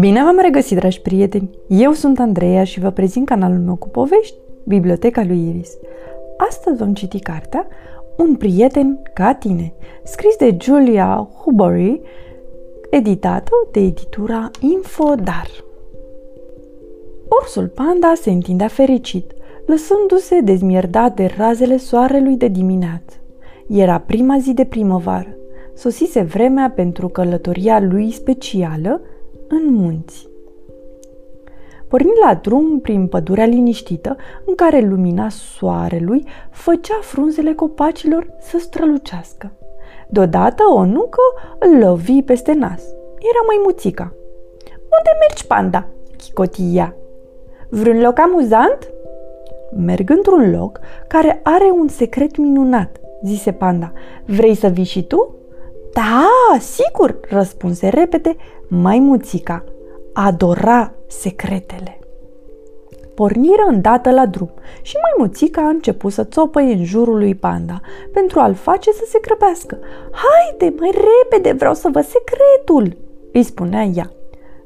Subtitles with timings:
[0.00, 1.50] Bine v-am regăsit, dragi prieteni!
[1.68, 5.76] Eu sunt Andreea și vă prezint canalul meu cu povești, Biblioteca lui Iris.
[6.36, 7.66] Astăzi vom citi cartea
[8.16, 12.00] Un prieten ca tine, scris de Julia Hubery,
[12.90, 15.48] editată de editura Infodar.
[17.40, 19.32] Ursul panda se întindea fericit,
[19.66, 23.21] lăsându-se dezmierdat de razele soarelui de dimineață.
[23.68, 25.36] Era prima zi de primăvară.
[25.74, 29.00] Sosise vremea pentru călătoria lui specială
[29.48, 30.30] în munți.
[31.88, 39.52] Pornind la drum prin pădurea liniștită, în care lumina soarelui făcea frunzele copacilor să strălucească.
[40.08, 41.20] Deodată o nucă
[41.58, 42.82] îl lovi peste nas.
[43.18, 44.12] Era măimuțica.
[44.66, 46.94] Unde mergi, panda?" chicotia.
[47.68, 48.90] Vreun loc amuzant?"
[49.76, 53.92] Merg într-un loc care are un secret minunat, zise panda.
[54.26, 55.34] Vrei să vii și tu?
[55.92, 58.36] Da, sigur, răspunse repede
[58.68, 59.64] maimuțica.
[60.12, 61.96] Adora secretele.
[63.14, 64.50] Porniră îndată la drum
[64.82, 67.80] și maimuțica a început să țopăie în jurul lui panda
[68.12, 69.78] pentru a-l face să se crăpească.
[70.12, 72.96] Haide, mai repede, vreau să văd secretul,
[73.32, 74.10] îi spunea ea.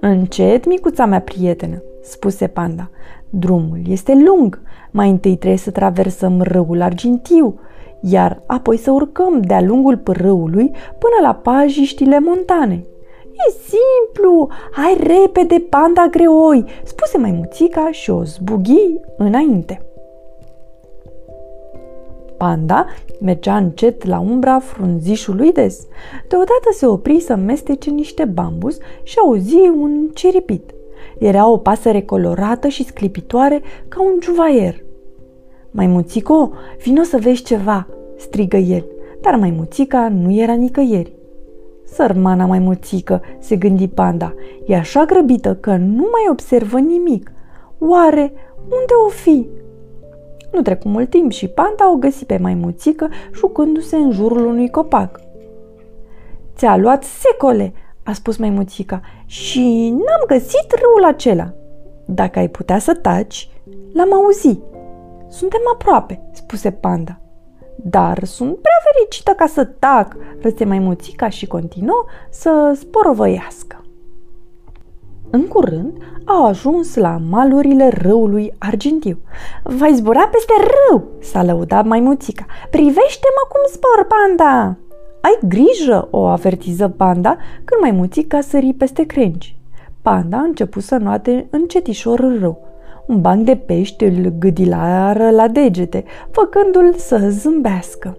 [0.00, 2.90] Încet, micuța mea prietenă, spuse panda.
[3.30, 4.60] Drumul este lung.
[4.90, 7.60] Mai întâi trebuie să traversăm râul argintiu,
[8.00, 12.84] iar apoi să urcăm de-a lungul pârâului până la pajiștile montane.
[13.46, 19.82] E simplu, hai repede, panda greoi, spuse maimuțica și o zbughi înainte.
[22.36, 22.86] Panda
[23.20, 25.86] mergea încet la umbra frunzișului des.
[26.28, 30.70] Deodată se opri să mestece niște bambus și auzi un ciripit.
[31.18, 34.82] Era o pasăre colorată și sclipitoare ca un juvaier.
[35.70, 36.50] Maimuțico,
[36.82, 38.84] vino să vezi ceva, strigă el,
[39.20, 41.12] dar maimuțica nu era nicăieri.
[41.84, 44.34] Sărmana maimuțică, se gândi panda,
[44.66, 47.32] e așa grăbită că nu mai observă nimic.
[47.78, 49.48] Oare unde o fi?
[50.52, 55.20] Nu trecu mult timp și panda o găsi pe maimuțică jucându-se în jurul unui copac.
[56.56, 61.52] Ți-a luat secole, a spus maimuțica, și n-am găsit râul acela.
[62.04, 63.48] Dacă ai putea să taci,
[63.92, 64.60] l-am auzit.
[65.28, 67.20] Suntem aproape, spuse panda.
[67.76, 73.82] Dar sunt prea fericită ca să tac, rățe maimuțica și continuă să sporovăiască.
[75.30, 79.18] În curând au ajuns la malurile râului Argintiu.
[79.62, 82.46] Vai zbura peste râu, s-a lăudat maimuțica.
[82.70, 84.76] Privește-mă cum spor, panda!
[85.20, 89.56] Ai grijă, o avertiză panda când maimuțica sări peste crengi.
[90.02, 92.67] Panda a început să noate încetișor în râu.
[93.08, 98.18] Un banc de pești îl gâdilară la degete, făcându-l să zâmbească.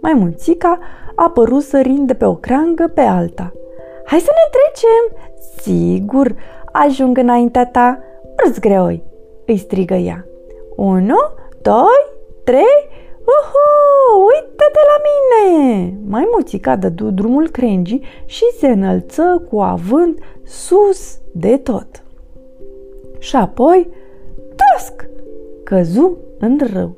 [0.00, 0.78] Maimuțica
[1.14, 3.52] a părut sărind de pe o creangă pe alta.
[4.04, 5.32] Hai să ne trecem!
[5.56, 6.34] Sigur,
[6.72, 7.98] ajung înaintea ta,
[8.44, 9.02] urți greoi,
[9.46, 10.24] îi strigă ea.
[10.76, 11.18] Unu,
[11.62, 12.00] doi,
[12.44, 12.88] trei,
[13.18, 15.94] uhu, uită-te la mine!
[16.08, 22.02] Maimuțica dădu drumul crengii și se înălță cu avânt sus de tot
[23.20, 23.88] și apoi,
[24.56, 25.08] tasc,
[25.64, 26.96] căzu în râu.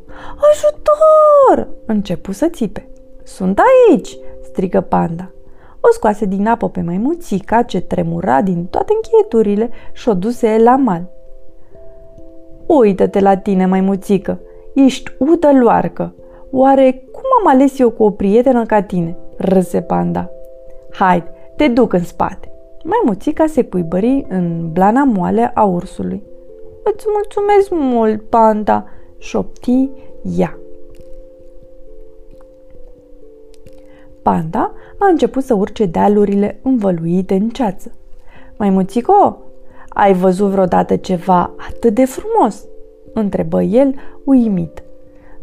[0.50, 1.68] Ajutor!
[1.86, 2.88] Începu să țipe.
[3.22, 5.30] Sunt aici, strigă panda.
[5.80, 10.76] O scoase din apă pe maimuțica ce tremura din toate încheieturile și o duse la
[10.76, 11.10] mal.
[12.66, 14.40] Uită-te la tine, maimuțică,
[14.74, 16.14] ești udă loarcă.
[16.50, 19.16] Oare cum am ales eu cu o prietenă ca tine?
[19.36, 20.30] Râse panda.
[20.90, 22.51] Haide, te duc în spate.
[22.84, 26.22] Maimuțica se cuibări în blana moale a ursului.
[26.84, 28.86] Îți mulțumesc mult, panda,
[29.18, 29.90] șopti
[30.36, 30.58] ea.
[34.22, 37.92] Panda a început să urce dealurile învăluite în ceață.
[38.56, 39.38] Maimuțico,
[39.88, 42.66] ai văzut vreodată ceva atât de frumos?
[43.14, 43.94] întrebă el,
[44.24, 44.82] uimit.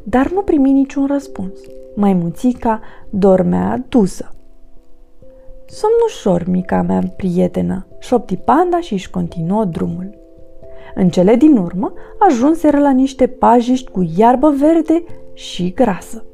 [0.04, 1.60] Dar nu primi niciun răspuns.
[1.96, 4.34] Maimuțica dormea dusă.
[5.72, 10.18] Somn ușor, mica mea prietenă, șopti panda și își continuă drumul.
[10.96, 16.26] În cele din urmă, ajunseră la niște pajiști cu iarbă verde și grasă.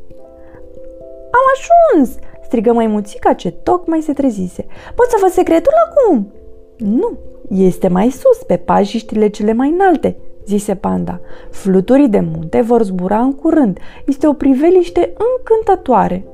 [1.31, 4.65] Am ajuns!" strigă maimuțica ce tocmai se trezise.
[4.95, 6.31] Pot să văd secretul acum?"
[6.77, 7.17] Nu,
[7.49, 11.19] este mai sus, pe pajiștile cele mai înalte," zise panda.
[11.49, 13.79] Fluturii de munte vor zbura în curând.
[14.05, 16.25] Este o priveliște încântătoare.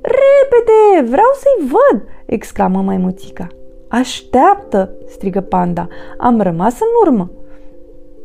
[0.00, 3.46] Repede, vreau să-i văd!" Exclamă maimuțica.
[3.88, 5.88] Așteaptă!" strigă panda.
[6.18, 7.30] Am rămas în urmă.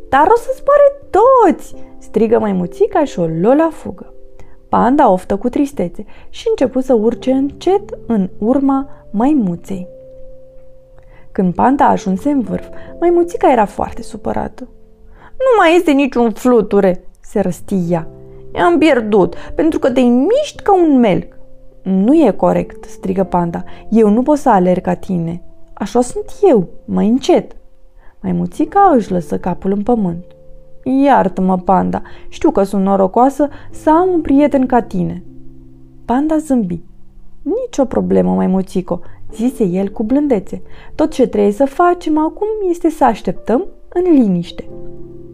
[0.10, 4.14] Dar o să zboare toți!" strigă maimuțica și o luă la fugă.
[4.70, 9.88] Panda oftă cu tristețe și început să urce încet în urma maimuței.
[11.32, 12.68] Când panda ajunse în vârf,
[13.00, 14.68] maimuțica era foarte supărată.
[15.38, 18.08] Nu mai este niciun fluture, se răstia.
[18.54, 21.39] I-am pierdut, pentru că te miști ca un melc.
[21.84, 23.64] Nu e corect, strigă panda.
[23.90, 25.42] Eu nu pot să alerg ca tine.
[25.74, 27.56] Așa sunt eu, mai încet.
[28.22, 30.24] Maimuțica își lăsă capul în pământ.
[30.84, 35.24] Iartă-mă, panda, știu că sunt norocoasă să am un prieten ca tine.
[36.06, 36.82] Panda zâmbi.
[37.42, 39.00] Nici o problemă, maimuțico,
[39.34, 40.62] zise el cu blândețe.
[40.96, 44.70] Tot ce trebuie să facem acum este să așteptăm în liniște.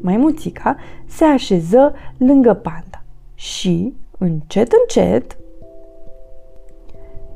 [0.02, 0.76] Maimuțica
[1.06, 3.04] se așeză lângă panda
[3.34, 5.38] și, încet, încet,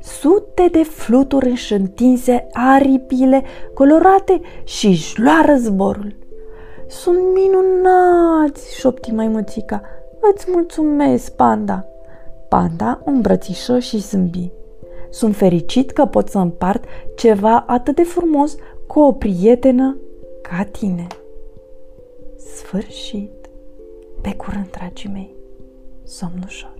[0.02, 3.42] sute de fluturi își înștinse aripile
[3.74, 6.16] colorate și își luară zborul.
[6.86, 9.82] Sunt minunați, șopti maimuțica.
[10.32, 11.84] Îți mulțumesc, panda.
[12.48, 14.50] Panda îmbrățișă și zâmbi.
[15.10, 16.84] Sunt fericit că pot să împart
[17.16, 18.56] ceva atât de frumos
[18.86, 19.96] cu o prietenă
[20.42, 21.06] ca tine.
[22.36, 23.50] Sfârșit.
[24.20, 25.34] Pe curând, dragii mei,
[26.04, 26.79] somn ușor.